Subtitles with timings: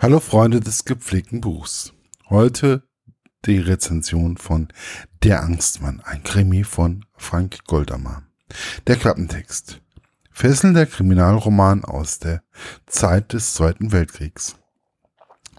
[0.00, 1.92] Hallo Freunde des gepflegten Buchs.
[2.30, 2.84] Heute
[3.46, 4.68] die Rezension von
[5.24, 8.22] Der Angstmann, ein Krimi von Frank Goldamer.
[8.86, 9.80] Der Klappentext.
[10.30, 12.44] Fesselnder Kriminalroman aus der
[12.86, 14.54] Zeit des Zweiten Weltkriegs.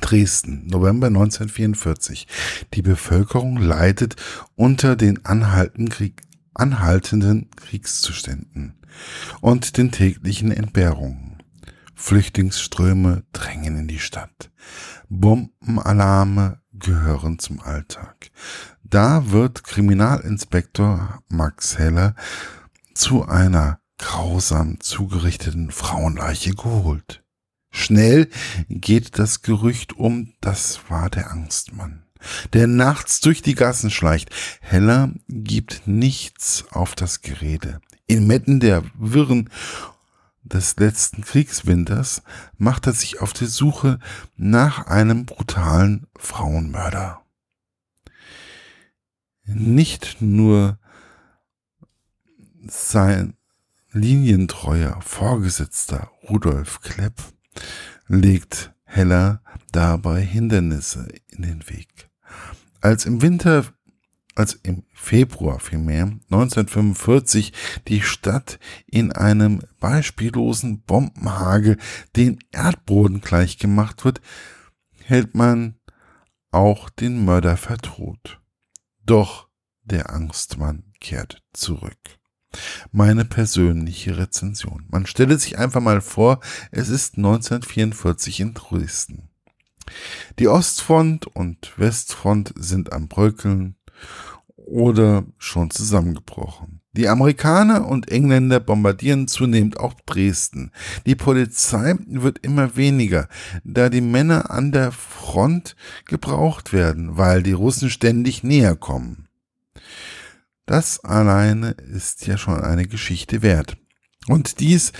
[0.00, 2.26] Dresden, November 1944.
[2.74, 4.16] Die Bevölkerung leidet
[4.56, 6.22] unter den Krieg,
[6.54, 8.74] anhaltenden Kriegszuständen
[9.40, 11.33] und den täglichen Entbehrungen.
[11.94, 14.50] Flüchtlingsströme drängen in die Stadt.
[15.08, 18.30] Bombenalarme gehören zum Alltag.
[18.82, 22.14] Da wird Kriminalinspektor Max Heller
[22.94, 27.22] zu einer grausam zugerichteten Frauenleiche geholt.
[27.70, 28.28] Schnell
[28.68, 32.04] geht das Gerücht um, das war der Angstmann,
[32.52, 34.30] der nachts durch die Gassen schleicht.
[34.60, 37.80] Heller gibt nichts auf das Gerede.
[38.06, 39.50] Inmitten der Wirren
[40.44, 42.22] des letzten Kriegswinters
[42.56, 43.98] macht er sich auf die Suche
[44.36, 47.22] nach einem brutalen Frauenmörder.
[49.46, 50.78] Nicht nur
[52.66, 53.36] sein
[53.92, 57.14] linientreuer Vorgesetzter Rudolf Klepp
[58.06, 59.42] legt Heller
[59.72, 62.10] dabei Hindernisse in den Weg.
[62.80, 63.64] Als im Winter
[64.34, 67.52] als im Februar vielmehr 1945
[67.88, 71.78] die Stadt in einem beispiellosen Bombenhagel
[72.16, 74.20] den Erdboden gleichgemacht wird,
[75.04, 75.76] hält man
[76.50, 78.40] auch den Mörder vertut.
[79.04, 79.48] Doch
[79.82, 81.98] der Angstmann kehrt zurück.
[82.92, 84.86] Meine persönliche Rezension.
[84.88, 86.40] Man stelle sich einfach mal vor,
[86.70, 89.28] es ist 1944 in Dresden.
[90.38, 93.76] Die Ostfront und Westfront sind am Bröckeln
[94.56, 96.80] oder schon zusammengebrochen.
[96.92, 100.70] Die Amerikaner und Engländer bombardieren zunehmend auch Dresden.
[101.06, 103.28] Die Polizei wird immer weniger,
[103.64, 105.74] da die Männer an der Front
[106.06, 109.28] gebraucht werden, weil die Russen ständig näher kommen.
[110.66, 113.76] Das alleine ist ja schon eine Geschichte wert.
[114.28, 114.92] Und dies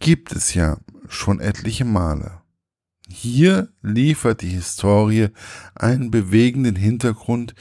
[0.00, 0.78] gibt es ja
[1.08, 2.40] schon etliche Male.
[3.08, 5.28] Hier liefert die Historie
[5.74, 7.54] einen bewegenden Hintergrund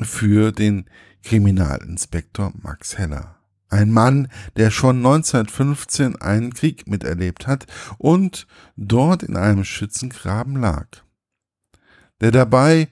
[0.00, 0.86] für den
[1.22, 3.36] Kriminalinspektor Max Heller.
[3.68, 7.66] Ein Mann, der schon 1915 einen Krieg miterlebt hat
[7.98, 8.46] und
[8.76, 10.86] dort in einem Schützengraben lag.
[12.20, 12.88] Der dabei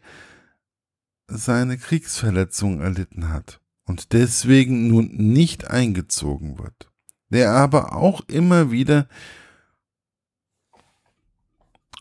[1.29, 6.91] seine Kriegsverletzung erlitten hat und deswegen nun nicht eingezogen wird.
[7.29, 9.09] Der aber auch immer wieder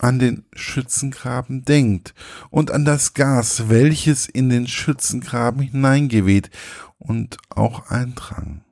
[0.01, 2.15] an den Schützengraben denkt
[2.49, 6.49] und an das Gas, welches in den Schützengraben hineingeweht
[6.97, 8.63] und auch eindrang.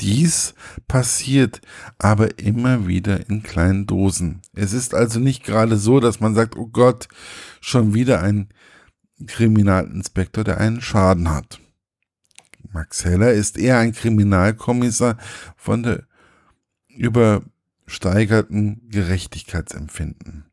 [0.00, 0.54] Dies
[0.86, 1.60] passiert
[1.98, 4.42] aber immer wieder in kleinen Dosen.
[4.54, 7.08] Es ist also nicht gerade so, dass man sagt, oh Gott,
[7.60, 8.48] schon wieder ein
[9.26, 11.58] Kriminalinspektor, der einen Schaden hat.
[12.70, 15.16] Max Heller ist eher ein Kriminalkommissar
[15.56, 16.04] von der
[16.88, 17.42] über
[17.88, 20.44] steigerten Gerechtigkeitsempfinden,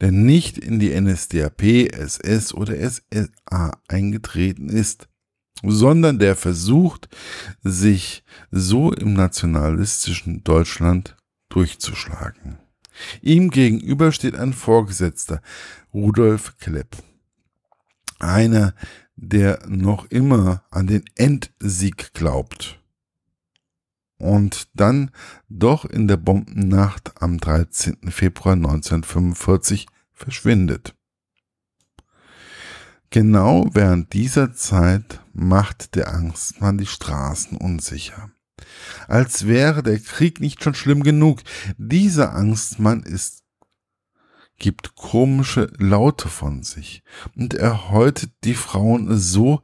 [0.00, 5.08] der nicht in die NSDAP, SS oder SLA eingetreten ist,
[5.62, 7.08] sondern der versucht,
[7.62, 11.16] sich so im nationalistischen Deutschland
[11.50, 12.58] durchzuschlagen.
[13.20, 15.42] Ihm gegenüber steht ein Vorgesetzter,
[15.92, 16.96] Rudolf Klepp.
[18.18, 18.74] Einer,
[19.16, 22.79] der noch immer an den Endsieg glaubt
[24.20, 25.10] und dann
[25.48, 28.10] doch in der Bombennacht am 13.
[28.10, 30.94] Februar 1945 verschwindet.
[33.08, 38.30] Genau während dieser Zeit macht der Angstmann die Straßen unsicher.
[39.08, 41.40] Als wäre der Krieg nicht schon schlimm genug.
[41.76, 43.42] Dieser Angstmann ist,
[44.58, 47.02] gibt komische Laute von sich
[47.34, 47.88] und er
[48.44, 49.62] die Frauen so,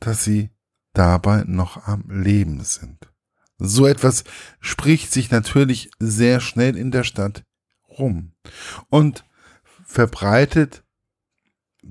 [0.00, 0.50] dass sie
[0.94, 3.10] dabei noch am Leben sind.
[3.58, 4.24] So etwas
[4.60, 7.44] spricht sich natürlich sehr schnell in der Stadt
[7.88, 8.32] rum
[8.88, 9.24] und
[9.84, 10.82] verbreitet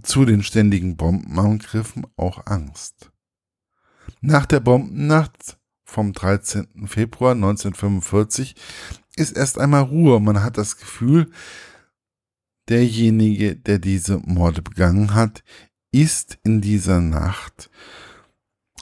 [0.01, 3.11] zu den ständigen Bombenangriffen auch Angst.
[4.21, 6.87] Nach der Bombennacht vom 13.
[6.87, 8.55] Februar 1945
[9.15, 10.19] ist erst einmal Ruhe.
[10.19, 11.29] Man hat das Gefühl,
[12.67, 15.43] derjenige, der diese Morde begangen hat,
[15.91, 17.69] ist in dieser Nacht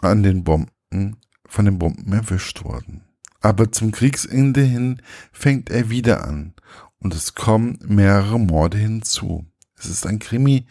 [0.01, 3.03] an den Bomben, von den Bomben erwischt worden.
[3.39, 5.01] Aber zum Kriegsende hin
[5.31, 6.53] fängt er wieder an
[6.99, 9.45] und es kommen mehrere Morde hinzu.
[9.75, 10.67] Es ist ein Krimi,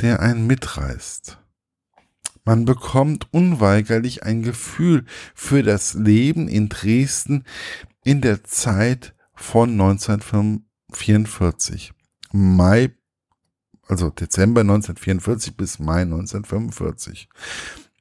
[0.00, 1.38] der einen mitreißt.
[2.44, 7.44] Man bekommt unweigerlich ein Gefühl für das Leben in Dresden
[8.04, 11.92] in der Zeit von 1944.
[12.32, 12.90] Mai,
[13.88, 17.28] also Dezember 1944 bis Mai 1945.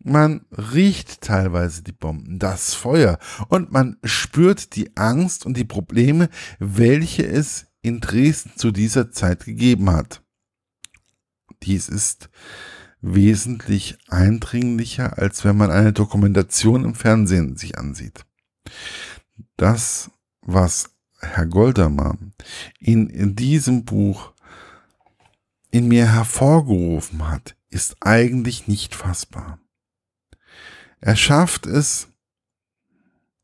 [0.04, 3.18] Man riecht teilweise die Bomben, das Feuer
[3.50, 6.30] und man spürt die Angst und die Probleme,
[6.60, 10.22] welche es in Dresden zu dieser Zeit gegeben hat.
[11.64, 12.30] Dies ist
[13.02, 18.26] wesentlich eindringlicher, als wenn man eine Dokumentation im Fernsehen sich ansieht.
[19.56, 20.12] Das,
[20.42, 22.18] was Herr Goldamer
[22.80, 24.34] in, in diesem Buch
[25.78, 29.60] in mir hervorgerufen hat, ist eigentlich nicht fassbar.
[31.00, 32.08] Er schafft es,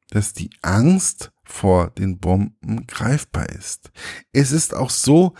[0.09, 3.91] dass die Angst vor den Bomben greifbar ist.
[4.31, 5.35] Es ist auch so,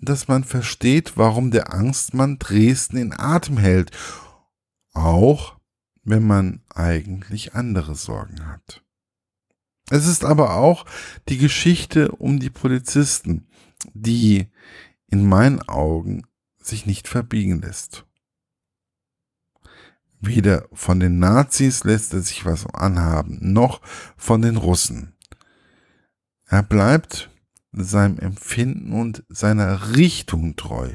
[0.00, 3.90] dass man versteht, warum der Angstmann Dresden in Atem hält,
[4.94, 5.58] auch
[6.04, 8.82] wenn man eigentlich andere Sorgen hat.
[9.90, 10.86] Es ist aber auch
[11.28, 13.48] die Geschichte um die Polizisten,
[13.92, 14.46] die
[15.08, 16.22] in meinen Augen
[16.68, 18.04] sich nicht verbiegen lässt.
[20.20, 23.80] Weder von den Nazis lässt er sich was anhaben, noch
[24.16, 25.14] von den Russen.
[26.46, 27.30] Er bleibt
[27.72, 30.90] seinem Empfinden und seiner Richtung treu.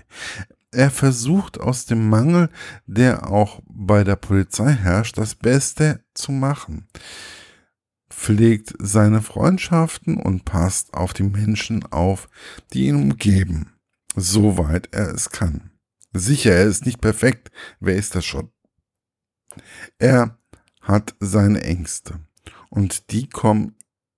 [0.72, 2.50] Er versucht aus dem Mangel,
[2.88, 6.88] der auch bei der Polizei herrscht, das Beste zu machen,
[8.10, 12.28] pflegt seine Freundschaften und passt auf die Menschen auf,
[12.74, 13.73] die ihn umgeben,
[14.15, 15.71] soweit er es kann.
[16.13, 18.51] Sicher, er ist nicht perfekt, wer ist das schon?
[19.98, 20.38] Er
[20.81, 22.19] hat seine Ängste
[22.69, 23.75] und die kommen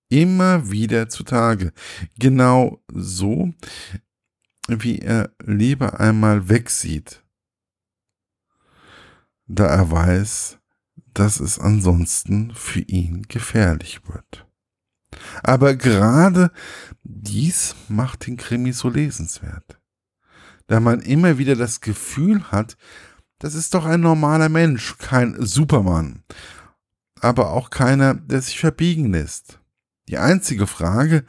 [0.08, 1.72] immer wieder zutage.
[2.18, 3.52] Genau so,
[4.68, 7.22] wie er lieber einmal wegsieht,
[9.46, 10.58] da er weiß,
[11.14, 14.46] dass es ansonsten für ihn gefährlich wird.
[15.42, 16.50] Aber gerade
[17.02, 19.80] dies macht den Krimi so lesenswert,
[20.66, 22.76] da man immer wieder das Gefühl hat,
[23.38, 26.22] das ist doch ein normaler Mensch, kein Supermann,
[27.20, 29.60] aber auch keiner, der sich verbiegen lässt.
[30.08, 31.24] Die einzige Frage,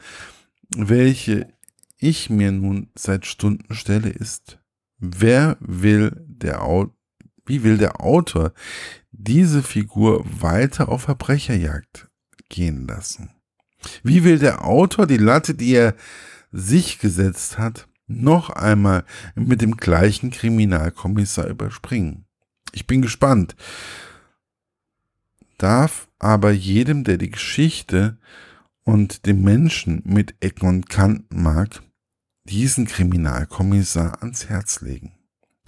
[0.74, 1.52] welche
[1.98, 4.58] ich mir nun seit Stunden stelle, ist,
[4.98, 6.94] wer will der Autor,
[7.44, 8.52] wie will der Autor
[9.10, 12.08] diese Figur weiter auf Verbrecherjagd
[12.50, 13.30] gehen lassen?
[14.02, 15.94] Wie will der Autor die Latte, die er
[16.52, 22.24] sich gesetzt hat, noch einmal mit dem gleichen Kriminalkommissar überspringen?
[22.72, 23.54] Ich bin gespannt.
[25.58, 28.18] Darf aber jedem, der die Geschichte
[28.84, 30.88] und dem Menschen mit Ecken und
[31.30, 31.82] mag,
[32.44, 35.12] diesen Kriminalkommissar ans Herz legen.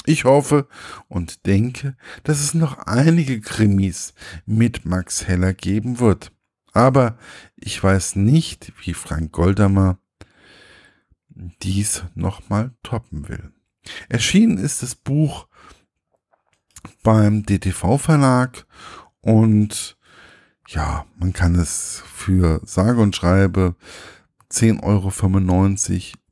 [0.07, 0.67] Ich hoffe
[1.09, 4.15] und denke, dass es noch einige Krimis
[4.47, 6.33] mit Max Heller geben wird.
[6.73, 7.19] Aber
[7.57, 9.99] ich weiß nicht, wie Frank Goldamer
[11.63, 13.53] dies nochmal toppen will.
[14.09, 15.47] Erschienen ist das Buch
[17.03, 18.67] beim DTV Verlag
[19.21, 19.99] und
[20.69, 23.75] ja, man kann es für sage und schreibe
[24.53, 25.11] 10,95 Euro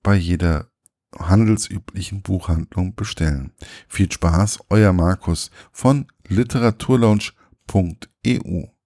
[0.03, 0.71] bei jeder
[1.19, 3.53] handelsüblichen Buchhandlung bestellen.
[3.89, 8.78] Viel Spaß, euer Markus von literaturlaunch.eu.